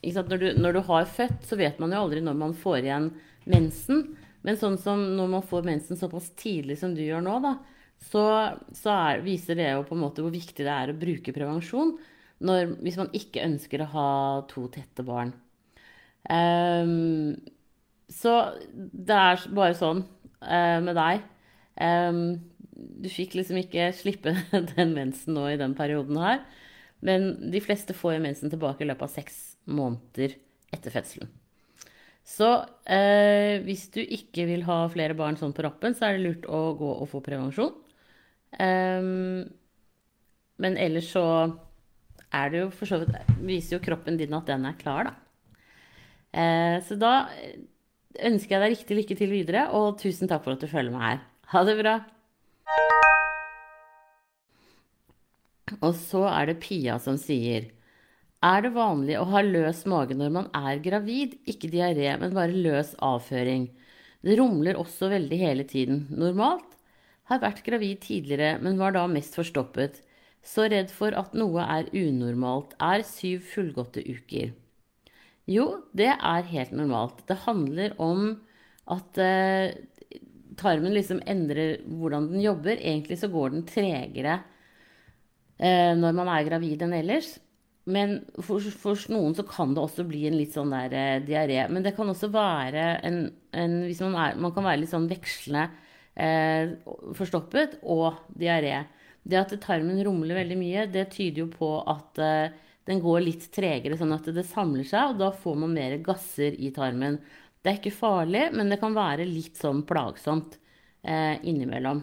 når 0.00 0.38
du, 0.40 0.46
når, 0.56 0.72
du, 0.72 0.80
har 0.86 1.10
født, 1.12 1.42
så 1.44 1.58
vet 1.60 1.80
man 1.80 1.92
jo 1.92 2.00
aldri 2.00 2.22
når 2.24 2.36
man 2.40 2.54
får 2.56 2.86
igjen 2.86 3.10
mensen. 3.50 4.06
Men 4.46 4.56
sånn 4.56 4.78
som 4.80 5.02
når 5.18 5.28
man 5.34 5.44
får 5.44 5.66
mensen 5.66 5.98
såpass 6.00 6.30
tidlig 6.40 6.78
som 6.80 6.94
du 6.96 7.02
gjør 7.04 7.20
nå, 7.26 7.34
da, 7.44 7.58
så, 8.00 8.22
så 8.72 8.94
er, 8.94 9.20
viser 9.24 9.58
det 9.60 9.68
jo 9.74 9.84
på 9.84 9.96
en 9.96 10.02
måte 10.06 10.24
hvor 10.24 10.32
viktig 10.32 10.64
det 10.64 10.72
er 10.72 10.92
å 10.92 10.96
bruke 10.96 11.34
prevensjon 11.36 11.92
når, 12.40 12.70
hvis 12.80 12.96
man 12.96 13.10
ikke 13.16 13.44
ønsker 13.44 13.84
å 13.84 13.90
ha 13.92 14.10
to 14.48 14.64
tette 14.72 15.04
barn. 15.04 15.34
Um, 16.24 17.36
så 18.08 18.32
det 18.72 19.16
er 19.16 19.44
bare 19.56 19.76
sånn 19.76 20.00
uh, 20.40 20.78
med 20.80 20.96
deg. 20.96 21.26
Um, 21.76 22.40
du 22.70 23.08
fikk 23.12 23.36
liksom 23.38 23.60
ikke 23.60 23.90
slippe 23.96 24.34
den 24.74 24.94
mensen 24.96 25.36
nå 25.36 25.46
i 25.50 25.60
den 25.60 25.76
perioden 25.78 26.18
her. 26.20 26.42
Men 27.04 27.32
de 27.52 27.60
fleste 27.64 27.96
får 27.96 28.16
jo 28.16 28.24
mensen 28.24 28.52
tilbake 28.52 28.84
i 28.84 28.88
løpet 28.88 29.06
av 29.06 29.14
seks 29.14 29.38
måneder 29.70 30.36
etter 30.74 30.92
fødselen. 30.92 31.30
Så 32.26 32.50
eh, 32.84 33.58
hvis 33.64 33.86
du 33.94 34.02
ikke 34.02 34.44
vil 34.46 34.62
ha 34.68 34.82
flere 34.92 35.16
barn 35.18 35.38
sånn 35.40 35.54
på 35.56 35.64
rappen, 35.66 35.96
så 35.96 36.06
er 36.06 36.16
det 36.18 36.26
lurt 36.26 36.44
å 36.46 36.60
gå 36.78 36.90
og 36.92 37.08
få 37.10 37.22
prevensjon. 37.24 37.72
Um, 38.60 39.48
men 40.60 40.76
ellers 40.78 41.08
så 41.14 41.24
er 42.34 42.52
det 42.52 42.62
jo 42.64 42.70
for 42.74 42.90
så 42.90 42.98
vidt 43.00 43.14
Viser 43.46 43.76
jo 43.76 43.84
kroppen 43.84 44.18
din 44.18 44.34
at 44.36 44.48
den 44.50 44.66
er 44.68 44.78
klar, 44.78 45.08
da. 45.08 45.14
Eh, 46.30 46.76
så 46.86 46.98
da 47.00 47.14
ønsker 48.26 48.54
jeg 48.54 48.62
deg 48.62 48.74
riktig 48.74 48.98
lykke 48.98 49.16
til 49.18 49.32
videre, 49.32 49.66
og 49.74 49.98
tusen 50.02 50.30
takk 50.30 50.44
for 50.44 50.54
at 50.54 50.62
du 50.62 50.70
følger 50.70 50.94
meg 50.94 51.06
her. 51.06 51.22
Ha 51.50 51.64
det 51.66 51.72
bra. 51.80 51.96
Og 55.80 55.94
så 55.98 56.20
er 56.30 56.46
det 56.46 56.60
Pia 56.62 56.98
som 57.02 57.16
sier 57.18 57.64
Er 58.38 58.62
det 58.62 58.70
vanlig 58.76 59.16
å 59.18 59.24
ha 59.32 59.42
løs 59.42 59.80
mage 59.90 60.14
når 60.14 60.30
man 60.36 60.46
er 60.54 60.78
gravid? 60.84 61.34
Ikke 61.50 61.70
diaré, 61.72 62.12
men 62.20 62.36
bare 62.36 62.54
løs 62.54 62.92
avføring. 63.02 63.66
Det 64.22 64.36
rumler 64.38 64.78
også 64.78 65.08
veldig 65.10 65.40
hele 65.40 65.66
tiden. 65.66 66.04
Normalt? 66.14 66.76
Har 67.26 67.42
vært 67.42 67.64
gravid 67.66 67.98
tidligere, 68.04 68.60
men 68.62 68.78
var 68.78 68.94
da 68.94 69.02
mest 69.10 69.34
forstoppet. 69.38 69.98
Så 70.46 70.68
redd 70.70 70.94
for 70.94 71.18
at 71.18 71.34
noe 71.34 71.66
er 71.66 71.90
unormalt. 71.90 72.76
Er 72.78 73.02
syv 73.06 73.42
fullgåtte 73.50 74.06
uker. 74.06 74.54
Jo, 75.50 75.66
det 75.98 76.12
er 76.14 76.50
helt 76.54 76.78
normalt. 76.78 77.26
Det 77.26 77.42
handler 77.42 77.98
om 77.98 78.36
at 78.90 79.18
eh, 79.22 79.74
tarmen 80.60 80.94
liksom 80.94 81.22
endrer 81.28 81.80
hvordan 81.88 82.30
den 82.32 82.44
jobber. 82.44 82.76
Egentlig 82.78 83.18
så 83.20 83.30
går 83.32 83.54
den 83.54 83.66
tregere 83.68 84.40
eh, 85.58 85.92
når 85.98 86.16
man 86.16 86.30
er 86.32 86.46
gravid 86.48 86.84
enn 86.86 86.96
ellers. 87.00 87.34
Men 87.90 88.18
for, 88.44 88.62
for, 88.82 88.98
noen 89.10 89.34
så 89.34 89.44
kan 89.48 89.72
det 89.74 89.82
også 89.82 90.04
bli 90.06 90.26
en 90.28 90.36
litt 90.38 90.54
sånn 90.54 90.72
der 90.74 90.94
eh, 90.94 91.20
diaré. 91.24 91.62
Men 91.72 91.84
det 91.86 91.94
kan 91.96 92.10
også 92.12 92.30
være 92.32 92.92
en, 93.06 93.22
en 93.56 93.78
Hvis 93.88 94.02
man, 94.04 94.16
er, 94.20 94.36
man 94.38 94.54
kan 94.54 94.66
være 94.68 94.82
litt 94.84 94.92
sånn 94.92 95.08
vekslende 95.10 95.68
eh, 96.14 96.76
forstoppet 97.16 97.80
og 97.82 98.20
diaré. 98.38 98.84
Det 99.22 99.38
at 99.40 99.54
tarmen 99.62 100.00
rumler 100.04 100.40
veldig 100.40 100.58
mye, 100.60 100.88
det 100.92 101.10
tyder 101.14 101.44
jo 101.44 101.50
på 101.52 101.70
at 101.90 102.20
eh, 102.24 102.56
den 102.88 103.02
går 103.02 103.22
litt 103.24 103.46
tregere, 103.54 103.98
sånn 103.98 104.14
at 104.16 104.28
det 104.34 104.46
samler 104.48 104.86
seg, 104.88 105.12
og 105.12 105.20
da 105.20 105.30
får 105.36 105.58
man 105.60 105.74
mer 105.76 105.98
gasser 106.04 106.56
i 106.56 106.72
tarmen. 106.74 107.20
Det 107.60 107.70
er 107.70 107.78
ikke 107.80 107.92
farlig, 107.92 108.46
men 108.56 108.72
det 108.72 108.80
kan 108.80 108.96
være 108.96 109.28
litt 109.28 109.58
sånn 109.60 109.82
plagsomt 109.88 110.56
eh, 111.04 111.36
innimellom. 111.44 112.00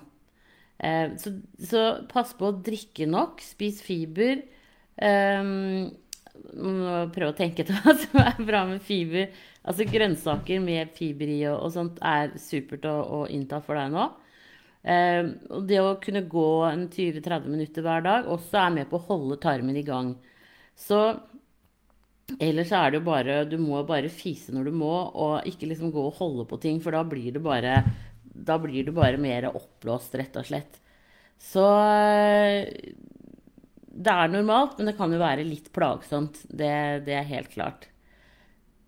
Eh, 0.77 1.15
så, 1.17 1.33
så, 1.57 1.85
pass 2.11 2.35
på 2.37 2.51
å 2.51 2.57
drikke 2.61 3.07
nok. 3.09 3.41
Spis 3.41 3.81
fiber. 3.85 4.43
Um, 4.97 5.89
prøve 7.13 7.31
å 7.31 7.37
tenke 7.37 7.65
til 7.65 7.77
hva 7.81 7.93
som 7.97 8.21
er 8.21 8.45
bra 8.45 8.63
med 8.69 8.83
fiber. 8.85 9.33
Altså 9.67 9.87
grønnsaker 9.89 10.61
med 10.63 10.93
fiber 10.97 11.29
i 11.33 11.41
og, 11.49 11.59
og 11.65 11.73
sånt 11.73 11.99
er 12.05 12.37
supert 12.41 12.85
å, 12.87 12.95
å, 13.01 13.19
innta 13.33 13.59
for 13.65 13.79
deg 13.79 13.91
nå. 13.93 14.05
Eh, 14.87 15.23
og 15.51 15.65
det 15.67 15.81
å 15.81 15.97
kunne 16.03 16.23
gå 16.29 16.49
en 16.69 16.85
20-30 16.93 17.49
minutter 17.51 17.85
hver 17.85 18.05
dag 18.05 18.29
også 18.31 18.61
er 18.61 18.77
med 18.77 18.91
på 18.91 19.01
å 19.01 19.07
holde 19.09 19.41
tarmen 19.43 19.81
i 19.81 19.85
gang. 19.87 20.13
Så 20.77 21.01
ellers 22.35 22.73
er 22.75 22.91
det 22.91 22.99
jo 22.99 23.05
bare 23.07 23.37
Du 23.47 23.55
må 23.61 23.79
bare 23.87 24.11
fise 24.11 24.51
når 24.55 24.67
du 24.67 24.77
må, 24.81 24.93
og 25.15 25.47
ikke 25.47 25.69
liksom 25.71 25.93
gå 25.95 26.03
og 26.09 26.17
holde 26.19 26.47
på 26.49 26.59
ting, 26.63 26.81
for 26.83 26.95
da 26.95 27.03
blir 27.07 27.31
du 27.35 27.41
bare 27.43 27.81
blir 28.37 28.85
du 28.85 28.91
bare 28.93 29.17
mer 29.17 29.49
oppblåst, 29.49 30.15
rett 30.19 30.35
og 30.37 30.45
slett. 30.45 30.79
Så 31.41 31.63
eh, 31.65 32.67
det 33.97 34.13
er 34.13 34.33
normalt, 34.33 34.77
men 34.77 34.91
det 34.91 34.97
kan 34.97 35.13
jo 35.13 35.21
være 35.21 35.45
litt 35.47 35.71
plagsomt. 35.73 36.43
Det, 36.45 36.73
det 37.07 37.15
er 37.17 37.31
helt 37.31 37.49
klart. 37.53 37.87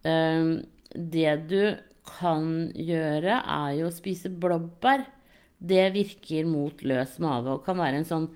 Um, 0.05 0.60
det 0.93 1.31
du 1.50 1.62
kan 2.10 2.69
gjøre, 2.77 3.39
er 3.41 3.72
jo 3.79 3.89
å 3.89 3.93
spise 3.93 4.31
blåbær. 4.31 5.05
Det 5.60 5.89
virker 5.93 6.48
mot 6.48 6.84
løs 6.88 7.17
mage 7.22 7.51
og 7.51 7.65
kan 7.65 7.77
være 7.81 8.00
en 8.00 8.08
sånn 8.08 8.27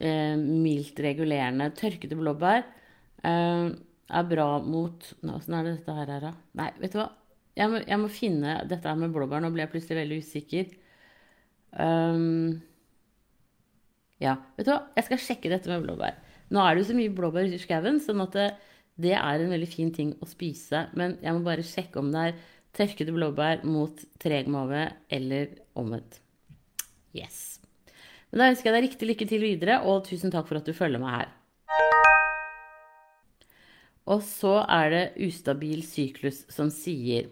eh, 0.00 0.34
mildt 0.34 0.98
regulerende. 1.04 1.70
Tørkede 1.78 2.18
blåbær 2.18 2.64
eh, 2.64 3.68
er 4.14 4.26
bra 4.30 4.48
mot 4.62 5.06
Åssen 5.22 5.56
er 5.56 5.66
det 5.66 5.76
dette 5.78 5.96
her 5.96 6.12
er, 6.16 6.28
da? 6.28 6.32
Nei, 6.60 6.70
vet 6.80 6.94
du 6.94 7.00
hva. 7.00 7.08
Jeg 7.54 7.70
må, 7.70 7.80
jeg 7.86 8.00
må, 8.02 8.10
finne 8.10 8.56
dette 8.70 8.90
her 8.90 8.98
med 8.98 9.12
blåbær. 9.14 9.42
Nå 9.42 9.52
ble 9.54 9.62
jeg 9.62 9.72
plutselig 9.74 10.00
veldig 10.00 10.20
usikker. 10.24 10.72
Um, 11.78 12.62
ja, 14.22 14.36
vet 14.56 14.66
du 14.66 14.72
hva? 14.72 14.80
Jeg 14.98 15.08
skal 15.08 15.22
sjekke 15.22 15.52
dette 15.52 15.70
med 15.70 15.86
blåbær. 15.86 16.18
Nå 16.54 16.62
er 16.62 16.74
det 16.74 16.82
jo 16.82 16.88
så 16.90 16.98
mye 16.98 17.14
blåbær 17.14 17.46
i 17.46 17.60
skauen, 17.62 18.00
sånn 18.02 18.24
at 18.24 18.34
det, 18.36 18.48
det, 19.06 19.14
er 19.18 19.44
en 19.44 19.54
veldig 19.54 19.70
fin 19.70 19.94
ting 19.94 20.12
å 20.18 20.28
spise. 20.28 20.88
Men 20.98 21.16
jeg 21.22 21.36
må 21.36 21.46
bare 21.46 21.66
sjekke 21.66 22.02
om 22.02 22.10
det 22.14 22.26
er 22.30 22.42
tørkede 22.74 23.14
blåbær 23.14 23.62
mot 23.70 24.02
treg 24.22 24.50
mage 24.50 24.88
eller 25.14 25.54
omvendt. 25.78 26.18
Yes. 27.14 27.60
Men 28.32 28.42
da 28.42 28.50
ønsker 28.50 28.70
jeg 28.70 28.74
deg 28.74 28.88
riktig 28.88 29.10
lykke 29.12 29.30
til 29.30 29.46
videre, 29.46 29.78
og 29.86 30.02
tusen 30.08 30.34
takk 30.34 30.50
for 30.50 30.58
at 30.58 30.66
du 30.66 30.74
følger 30.74 31.02
meg 31.02 31.20
her. 31.20 31.34
Og 34.10 34.20
så 34.26 34.58
er 34.68 34.90
det 34.92 35.04
ustabil 35.24 35.80
syklus 35.86 36.44
som 36.52 36.70
sier 36.72 37.30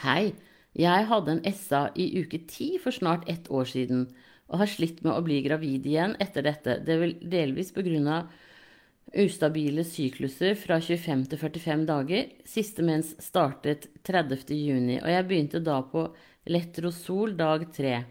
Hei, 0.00 0.32
jeg 0.72 1.08
hadde 1.10 1.34
en 1.34 1.42
SA 1.52 1.90
i 2.00 2.06
uke 2.22 2.40
ti 2.48 2.78
for 2.80 2.96
snart 2.96 3.28
ett 3.28 3.50
år 3.52 3.68
siden 3.68 4.06
og 4.52 4.62
har 4.62 4.70
slitt 4.72 5.02
med 5.04 5.12
å 5.12 5.24
bli 5.24 5.40
gravid 5.44 5.86
igjen 5.88 6.14
etter 6.20 6.44
dette. 6.44 6.78
Det 6.84 6.96
er 6.96 7.12
delvis 7.20 7.72
pga. 7.72 8.22
ustabile 9.12 9.84
sykluser 9.84 10.54
fra 10.56 10.78
25 10.80 11.24
til 11.28 11.38
45 11.38 11.84
dager. 11.88 12.28
Siste 12.44 12.82
mens 12.82 13.14
startet 13.20 13.88
30. 14.04 14.48
juni, 14.56 15.00
og 15.00 15.08
jeg 15.08 15.26
begynte 15.28 15.60
da 15.60 15.82
på 15.82 16.06
Letrosol 16.48 17.36
dag 17.36 17.66
tre. 17.72 18.04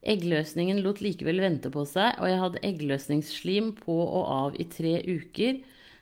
Eggløsningen 0.00 0.80
lot 0.80 1.00
likevel 1.00 1.40
vente 1.40 1.70
på 1.70 1.84
seg, 1.84 2.16
og 2.20 2.28
jeg 2.28 2.40
hadde 2.40 2.64
eggløsningsslim 2.64 3.74
på 3.82 3.96
og 4.00 4.24
av 4.24 4.56
i 4.56 4.64
tre 4.64 4.96
uker, 5.04 5.60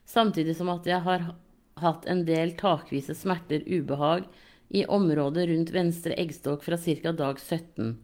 samtidig 0.09 0.57
som 0.57 0.71
at 0.73 0.89
jeg 0.89 1.05
har 1.05 1.31
hatt 1.79 2.09
en 2.11 2.25
del 2.27 2.55
takvise 2.59 3.15
smerter, 3.15 3.63
ubehag, 3.67 4.27
i 4.69 4.85
området 4.85 5.47
rundt 5.49 5.71
venstre 5.73 6.17
eggstokk 6.21 6.65
fra 6.67 6.77
ca. 6.77 7.13
dag 7.17 7.39
17. 7.41 7.95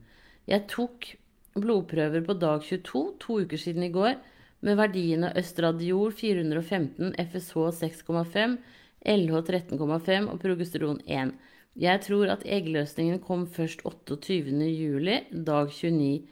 Jeg 0.48 0.64
tok 0.72 1.10
blodprøver 1.54 2.24
på 2.24 2.36
dag 2.40 2.62
22, 2.64 3.02
to 3.20 3.40
uker 3.44 3.60
siden 3.60 3.84
i 3.84 3.92
går, 3.92 4.16
med 4.64 4.78
verdiene 4.80 5.32
østradiol 5.36 6.14
415, 6.16 7.12
FSH 7.20 7.66
6,5, 7.82 8.56
LH 9.04 9.42
13,5 9.50 10.30
og 10.32 10.38
progesteron 10.40 11.02
1. 11.04 11.34
Jeg 11.76 12.00
tror 12.06 12.30
at 12.32 12.46
eggløsningen 12.46 13.20
kom 13.20 13.44
først 13.50 13.84
28. 13.84 14.40
juli, 14.70 15.18
dag 15.30 15.68
29. 15.68 16.24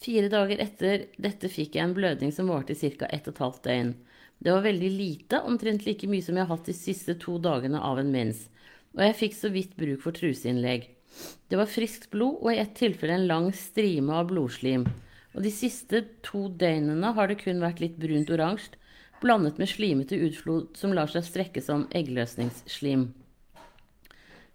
Fire 0.00 0.30
dager 0.32 0.62
etter 0.62 1.08
dette 1.20 1.50
fikk 1.52 1.74
jeg 1.76 1.88
en 1.88 1.96
blødning 1.96 2.30
som 2.32 2.48
varte 2.52 2.76
i 2.76 2.92
ca. 2.94 3.08
1 3.10 3.32
12 3.34 3.58
døgn. 3.66 3.94
Det 4.40 4.52
var 4.54 4.64
veldig 4.64 4.90
lite, 4.90 5.42
omtrent 5.44 5.84
like 5.84 6.08
mye 6.08 6.24
som 6.24 6.38
jeg 6.38 6.46
har 6.46 6.56
hatt 6.56 6.70
de 6.70 6.76
siste 6.76 7.14
to 7.20 7.36
dagene 7.44 7.80
av 7.84 8.00
en 8.00 8.10
mens. 8.12 8.46
Og 8.96 9.04
jeg 9.04 9.18
fikk 9.18 9.36
så 9.36 9.50
vidt 9.52 9.76
bruk 9.76 10.00
for 10.00 10.16
truseinnlegg. 10.16 10.88
Det 11.50 11.58
var 11.58 11.68
friskt 11.68 12.08
blod 12.14 12.40
og 12.40 12.52
i 12.54 12.60
ett 12.62 12.72
tilfelle 12.78 13.18
en 13.18 13.28
lang 13.28 13.50
strime 13.52 14.16
av 14.16 14.30
blodslim. 14.30 14.86
Og 15.36 15.44
de 15.44 15.52
siste 15.52 16.02
to 16.26 16.46
døgnene 16.48 17.12
har 17.14 17.28
det 17.28 17.40
kun 17.42 17.60
vært 17.62 17.82
litt 17.84 17.98
brunt 18.00 18.32
oransje, 18.32 18.78
blandet 19.20 19.60
med 19.60 19.68
slimete 19.68 20.16
utflod 20.16 20.78
som 20.80 20.94
lar 20.96 21.10
seg 21.12 21.26
strekke 21.26 21.60
som 21.60 21.84
eggløsningsslim. 21.92 23.10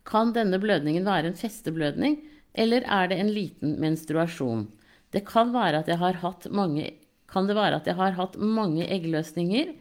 Kan 0.06 0.34
denne 0.34 0.58
blødningen 0.62 1.06
være 1.06 1.30
en 1.30 1.38
festeblødning, 1.38 2.18
eller 2.58 2.86
er 2.90 3.12
det 3.12 3.20
en 3.22 3.32
liten 3.34 3.78
menstruasjon? 3.82 4.66
Det 5.14 5.22
kan 5.30 5.54
være 5.54 5.84
at 5.84 5.92
jeg 5.92 6.02
har 6.02 6.22
hatt 6.24 6.50
mange, 6.50 6.90
kan 7.36 7.50
det 7.50 7.58
være 7.58 7.82
at 7.82 7.90
jeg 7.90 8.00
har 8.00 8.16
hatt 8.18 8.40
mange 8.40 8.88
eggløsninger. 8.88 9.76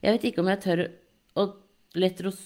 Jeg 0.00 0.16
vet 0.16 0.28
ikke 0.30 0.44
om 0.44 0.50
jeg 0.52 0.62
tør 0.64 0.84
å, 1.36 1.48
letros, 1.98 2.38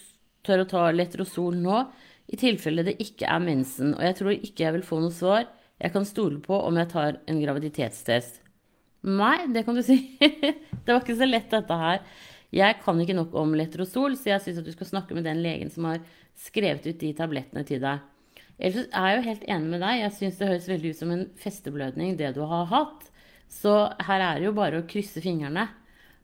tør 0.45 0.65
å 0.65 0.71
ta 0.71 0.89
letrosol 0.95 1.61
nå, 1.61 1.85
i 2.33 2.39
tilfelle 2.41 2.87
det 2.87 2.97
ikke 3.05 3.29
er 3.29 3.43
mensen, 3.45 3.93
og 3.99 4.01
jeg 4.01 4.17
tror 4.17 4.33
ikke 4.33 4.65
jeg 4.65 4.75
vil 4.79 4.87
få 4.89 5.03
noe 5.03 5.13
svar 5.13 5.45
jeg 5.83 5.93
kan 5.93 6.07
stole 6.07 6.39
på 6.43 6.57
om 6.67 6.79
jeg 6.79 6.91
tar 6.93 7.19
en 7.31 7.41
graviditetstest. 7.43 8.41
Nei, 9.05 9.51
det 9.53 9.65
kan 9.67 9.77
du 9.77 9.83
si. 9.85 9.99
det 10.85 10.89
var 10.89 11.03
ikke 11.03 11.19
så 11.19 11.29
lett, 11.29 11.51
dette 11.53 11.79
her. 11.81 12.03
Jeg 12.55 12.79
kan 12.85 13.01
ikke 13.03 13.17
nok 13.19 13.35
om 13.37 13.57
letrosol, 13.59 14.15
så 14.17 14.31
jeg 14.31 14.45
syns 14.45 14.61
at 14.63 14.69
du 14.69 14.73
skal 14.73 14.89
snakke 14.93 15.17
med 15.17 15.27
den 15.27 15.43
legen 15.45 15.73
som 15.75 15.89
har 15.91 16.01
skrevet 16.39 16.87
ut 16.87 17.01
de 17.01 17.11
tablettene 17.17 17.65
til 17.67 17.83
deg. 17.83 18.05
Ellers 18.55 18.87
er 18.87 19.09
jeg 19.11 19.19
jo 19.19 19.27
helt 19.27 19.49
enig 19.57 19.73
med 19.73 19.83
deg. 19.83 19.99
Jeg 20.05 20.15
syns 20.21 20.39
det 20.39 20.51
høres 20.53 20.71
veldig 20.71 20.95
ut 20.95 21.01
som 21.01 21.13
en 21.13 21.27
festeblødning, 21.43 22.15
det 22.21 22.31
du 22.39 22.45
har 22.47 22.71
hatt. 22.71 23.11
Så 23.55 23.73
her 24.09 24.21
er 24.21 24.41
det 24.41 24.49
jo 24.49 24.57
bare 24.57 24.83
å 24.83 24.87
krysse 24.89 25.23
fingrene. 25.25 25.69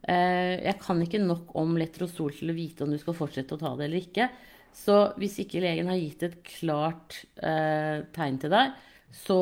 Eh, 0.09 0.57
jeg 0.65 0.79
kan 0.81 1.01
ikke 1.03 1.21
nok 1.23 1.53
om 1.61 1.77
letrosol 1.79 2.33
til 2.35 2.53
å 2.53 2.57
vite 2.57 2.85
om 2.85 2.93
du 2.93 2.99
skal 3.01 3.17
fortsette 3.17 3.57
å 3.57 3.61
ta 3.61 3.75
det 3.79 3.87
eller 3.87 4.03
ikke. 4.03 4.29
Så 4.77 4.97
hvis 5.21 5.39
ikke 5.43 5.63
legen 5.63 5.91
har 5.91 5.99
gitt 5.99 6.25
et 6.27 6.39
klart 6.47 7.23
eh, 7.43 8.07
tegn 8.15 8.41
til 8.43 8.55
deg, 8.55 8.75
så 9.11 9.41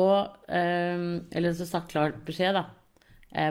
eh, 0.49 1.01
Eller 1.37 1.53
så 1.53 1.67
sagt 1.69 1.91
klar 1.91 2.15
beskjed 2.25 2.57
da, 2.57 2.65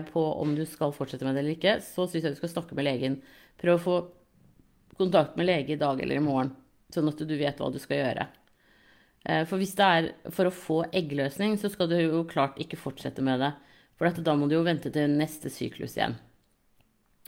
på 0.09 0.23
om 0.42 0.57
du 0.59 0.64
skal 0.66 0.90
fortsette 0.90 1.23
med 1.23 1.37
det 1.37 1.45
eller 1.45 1.54
ikke, 1.54 1.76
så 1.87 2.09
syns 2.09 2.25
jeg 2.26 2.35
du 2.35 2.40
skal 2.40 2.50
snakke 2.57 2.75
med 2.75 2.88
legen. 2.88 3.21
Prøv 3.61 3.78
å 3.78 3.85
få 3.85 3.99
kontakt 4.99 5.38
med 5.38 5.47
lege 5.47 5.76
i 5.76 5.78
dag 5.78 6.00
eller 6.02 6.18
i 6.18 6.25
morgen, 6.25 6.50
sånn 6.90 7.12
at 7.12 7.23
du 7.23 7.35
vet 7.38 7.62
hva 7.62 7.71
du 7.71 7.78
skal 7.78 8.00
gjøre. 8.00 8.26
For 9.47 9.61
hvis 9.61 9.76
det 9.78 9.87
er 9.87 10.09
for 10.35 10.50
å 10.50 10.54
få 10.54 10.80
eggløsning, 10.90 11.54
så 11.62 11.71
skal 11.71 11.90
du 11.92 11.95
jo 12.00 12.25
klart 12.26 12.59
ikke 12.59 12.80
fortsette 12.80 13.23
med 13.23 13.38
det. 13.45 13.52
For 13.99 14.23
da 14.23 14.35
må 14.38 14.47
du 14.47 14.57
jo 14.57 14.67
vente 14.67 14.93
til 14.95 15.11
neste 15.19 15.50
syklus 15.50 15.97
igjen. 15.99 16.14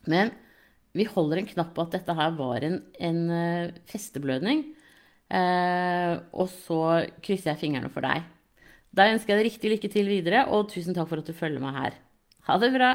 Men 0.06 0.30
vi 0.96 1.06
holder 1.06 1.40
en 1.40 1.48
knapp 1.50 1.74
på 1.74 1.84
at 1.84 1.96
dette 1.98 2.14
her 2.14 2.36
var 2.38 2.64
en, 2.66 2.78
en 2.98 3.20
uh, 3.30 3.72
festeblødning. 3.90 4.64
Eh, 5.30 6.12
og 6.34 6.48
så 6.50 7.06
krysser 7.22 7.52
jeg 7.52 7.60
fingrene 7.60 7.90
for 7.94 8.02
deg. 8.02 8.24
Da 8.90 9.06
ønsker 9.12 9.36
jeg 9.36 9.38
deg 9.38 9.46
riktig 9.46 9.70
lykke 9.70 9.90
til 9.92 10.10
videre, 10.10 10.46
og 10.50 10.72
tusen 10.72 10.96
takk 10.96 11.06
for 11.06 11.22
at 11.22 11.28
du 11.30 11.36
følger 11.36 11.62
meg 11.62 11.76
her. 11.76 11.98
Ha 12.48 12.56
det 12.58 12.72
bra! 12.74 12.88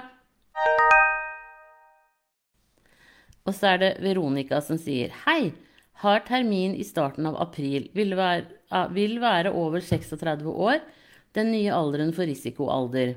Og 3.45 3.53
så 3.55 3.75
er 3.75 3.79
det 3.79 3.91
Veronica 4.03 4.59
som 4.65 4.79
sier 4.81 5.13
Hei! 5.23 5.53
Har 6.03 6.25
termin 6.27 6.73
i 6.75 6.83
starten 6.83 7.23
av 7.29 7.37
april. 7.39 7.85
Vil 7.95 8.17
være, 8.19 8.49
vil 8.91 9.15
være 9.23 9.53
over 9.55 9.79
36 9.79 10.43
år. 10.51 10.81
Den 11.37 11.53
nye 11.53 11.71
alderen 11.71 12.11
for 12.11 12.27
risikoalder. 12.27 13.13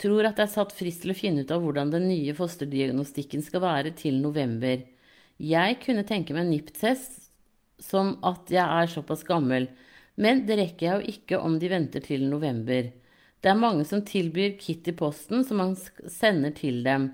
Tror 0.00 0.28
at 0.28 0.36
det 0.36 0.44
er 0.44 0.52
satt 0.52 0.74
frist 0.76 1.04
til 1.04 1.14
å 1.14 1.16
finne 1.16 1.46
ut 1.46 1.52
av 1.54 1.62
hvordan 1.64 1.92
den 1.94 2.08
nye 2.10 2.34
fosterdiagnostikken 2.36 3.44
skal 3.44 3.64
være 3.64 3.94
til 3.96 4.18
november. 4.20 4.82
Jeg 5.40 5.78
kunne 5.84 6.04
tenke 6.08 6.36
meg 6.36 6.44
en 6.44 6.52
NIPT-test 6.52 7.22
som 7.82 8.14
at 8.24 8.52
jeg 8.52 8.64
er 8.64 8.92
såpass 8.92 9.24
gammel, 9.28 9.70
men 10.16 10.44
det 10.48 10.58
rekker 10.60 10.86
jeg 10.86 10.96
jo 10.96 11.14
ikke 11.16 11.40
om 11.44 11.58
de 11.60 11.70
venter 11.72 12.04
til 12.04 12.24
november. 12.28 12.90
Det 13.40 13.52
er 13.52 13.60
mange 13.60 13.84
som 13.88 14.04
tilbyr 14.04 14.56
kit 14.60 14.88
i 14.88 14.96
posten 14.96 15.44
som 15.44 15.60
man 15.60 15.74
sender 15.76 16.54
til 16.56 16.80
dem, 16.84 17.10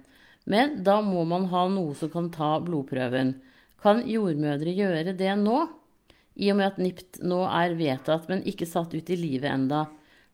men 0.46 0.80
da 0.86 1.00
må 1.06 1.24
man 1.28 1.48
ha 1.50 1.66
noe 1.70 1.94
som 1.98 2.10
kan 2.10 2.30
ta 2.34 2.56
blodprøven. 2.62 3.34
Kan 3.82 4.04
jordmødre 4.06 4.74
gjøre 4.74 5.14
det 5.18 5.32
nå? 5.38 5.64
I 6.38 6.50
og 6.50 6.58
med 6.58 6.70
at 6.70 6.78
NIPT 6.82 7.22
nå 7.26 7.42
er 7.46 7.74
vedtatt, 7.78 8.30
men 8.30 8.46
ikke 8.48 8.66
satt 8.66 8.94
ut 8.94 9.10
i 9.10 9.18
livet 9.18 9.50
enda. 9.50 9.84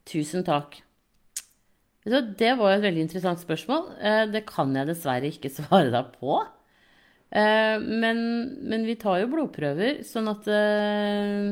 Tusen 0.08 0.44
takk. 0.46 0.78
Det 2.08 2.52
var 2.56 2.72
et 2.72 2.84
veldig 2.84 3.04
interessant 3.04 3.40
spørsmål. 3.42 3.88
Eh, 4.00 4.24
det 4.32 4.46
kan 4.48 4.72
jeg 4.76 4.88
dessverre 4.88 5.28
ikke 5.28 5.52
svare 5.58 5.92
deg 5.92 6.12
på. 6.16 6.40
Eh, 7.28 7.76
men, 7.84 8.20
men 8.64 8.86
vi 8.88 8.96
tar 9.00 9.20
jo 9.22 9.30
blodprøver, 9.32 10.00
sånn 10.08 10.30
at 10.32 10.48
eh, 10.48 11.50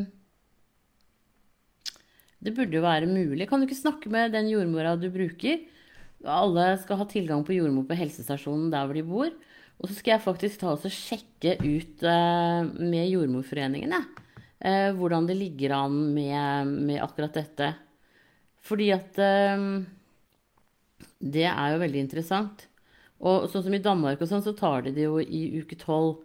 Det 2.46 2.54
burde 2.56 2.78
jo 2.78 2.84
være 2.84 3.10
mulig. 3.10 3.48
Kan 3.50 3.60
du 3.60 3.68
ikke 3.68 3.80
snakke 3.80 4.12
med 4.12 4.32
den 4.36 4.48
jordmora 4.52 4.94
du 5.00 5.10
bruker? 5.12 5.64
Alle 6.26 6.70
skal 6.80 7.02
ha 7.02 7.06
tilgang 7.10 7.42
på 7.44 7.56
jordmor 7.56 7.84
på 7.88 7.98
helsestasjonen 7.98 8.70
der 8.72 8.86
hvor 8.86 8.96
de 8.96 9.04
bor. 9.06 9.34
Og 9.76 9.90
så 9.90 9.98
skal 9.98 10.14
jeg 10.14 10.24
faktisk 10.24 10.62
ta 10.62 10.70
og 10.72 10.86
sjekke 10.88 11.58
ut 11.60 12.00
med 12.80 13.10
Jordmorforeningen 13.10 13.92
hvordan 14.96 15.26
det 15.28 15.34
ligger 15.36 15.74
an 15.76 15.98
med, 16.16 16.70
med 16.88 17.02
akkurat 17.04 17.36
dette. 17.36 17.68
Fordi 18.64 18.86
at 18.94 19.20
det 21.20 21.46
er 21.48 21.74
jo 21.74 21.82
veldig 21.82 22.02
interessant. 22.02 22.66
Og 23.24 23.48
sånn 23.50 23.64
som 23.66 23.76
i 23.76 23.82
Danmark 23.82 24.20
og 24.20 24.28
sånn, 24.30 24.44
så 24.44 24.52
tar 24.56 24.84
de 24.86 24.92
det 24.96 25.06
jo 25.06 25.20
i 25.20 25.60
uke 25.60 25.78
tolv 25.80 26.22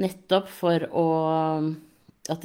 nettopp 0.00 0.48
for 0.50 0.88
å 0.90 1.08
At 2.32 2.40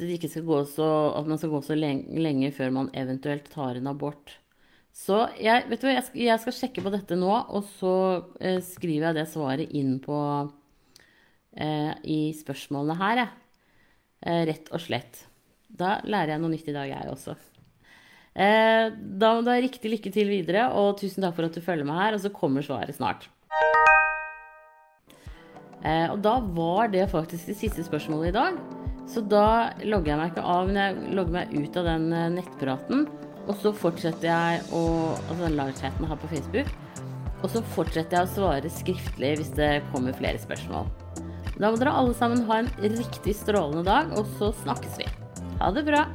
så 0.68 0.88
At 1.16 1.26
man 1.26 1.38
skal 1.38 1.50
gå 1.50 1.62
så 1.64 1.74
lenge 1.74 2.52
før 2.52 2.70
man 2.70 2.90
eventuelt 2.92 3.48
tar 3.50 3.76
en 3.76 3.88
abort. 3.88 4.36
Så 4.92 5.22
jeg, 5.40 5.64
vet 5.70 5.80
du 5.80 5.86
hva, 5.86 5.94
jeg 5.94 6.04
skal, 6.04 6.20
jeg 6.26 6.42
skal 6.42 6.56
sjekke 6.56 6.82
på 6.84 6.92
dette 6.92 7.16
nå, 7.16 7.30
og 7.30 7.64
så 7.78 7.94
eh, 8.42 8.58
skriver 8.60 9.08
jeg 9.08 9.18
det 9.20 9.26
svaret 9.30 9.72
inn 9.78 9.94
på 10.02 10.18
eh, 11.56 11.94
i 12.04 12.18
spørsmålene 12.36 12.98
her, 12.98 13.22
jeg. 13.22 13.30
Eh, 14.26 14.42
rett 14.50 14.68
og 14.74 14.82
slett. 14.84 15.22
Da 15.70 16.00
lærer 16.04 16.34
jeg 16.34 16.42
noe 16.42 16.52
nytt 16.52 16.68
i 16.68 16.76
dag, 16.76 16.90
jeg 16.90 17.14
også. 17.14 17.38
Eh, 18.34 18.92
da 18.94 19.32
må 19.34 19.42
du 19.42 19.50
ha 19.50 19.58
riktig 19.58 19.90
lykke 19.90 20.12
til 20.14 20.30
videre, 20.30 20.68
og 20.76 20.98
tusen 21.00 21.24
takk 21.24 21.36
for 21.36 21.48
at 21.48 21.56
du 21.56 21.64
følger 21.64 21.88
med 21.88 21.98
her. 21.98 22.16
Og 22.16 22.24
så 22.24 22.32
kommer 22.34 22.64
svaret 22.66 22.96
snart. 22.96 23.28
Eh, 25.80 26.06
og 26.12 26.20
da 26.24 26.36
var 26.54 26.90
det 26.92 27.08
faktisk 27.10 27.48
det 27.50 27.58
siste 27.58 27.84
spørsmålet 27.86 28.30
i 28.30 28.36
dag. 28.36 28.60
Så 29.10 29.24
da 29.26 29.72
logger 29.82 30.12
jeg 30.12 30.20
meg 30.20 30.30
ikke 30.32 30.44
av, 30.46 30.68
men 30.68 30.78
jeg 30.78 31.16
logger 31.16 31.36
meg 31.38 31.54
ut 31.56 31.80
av 31.80 31.88
den 31.88 32.12
eh, 32.12 32.28
nettpraten. 32.36 33.08
Og 33.48 33.56
så 33.58 33.72
fortsetter 33.74 34.28
jeg 34.28 34.62
å 34.76 34.84
Altså 35.16 35.40
den 35.46 35.56
livechatten 35.58 36.06
her 36.06 36.20
på 36.20 36.30
Facebook. 36.30 36.70
Og 37.40 37.48
så 37.48 37.62
fortsetter 37.72 38.18
jeg 38.18 38.28
å 38.28 38.34
svare 38.34 38.70
skriftlig 38.70 39.32
hvis 39.40 39.54
det 39.56 39.70
kommer 39.94 40.14
flere 40.14 40.38
spørsmål. 40.42 40.90
Da 41.60 41.68
må 41.68 41.80
dere 41.80 41.92
alle 41.96 42.14
sammen 42.16 42.44
ha 42.48 42.60
en 42.60 42.70
riktig 42.80 43.34
strålende 43.36 43.84
dag, 43.88 44.12
og 44.16 44.28
så 44.38 44.52
snakkes 44.62 45.00
vi. 45.00 45.08
Ha 45.60 45.72
det 45.76 45.84
bra. 45.88 46.06